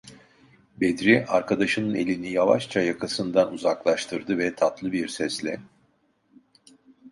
Bedri 0.77 1.25
arkadaşının 1.27 1.95
elini 1.95 2.29
yavaşça 2.31 2.81
yakasından 2.81 3.53
uzaklaştırdı 3.53 4.37
ve 4.37 4.55
tatlı 4.55 4.91
bir 4.91 5.07
sesle: 5.07 5.59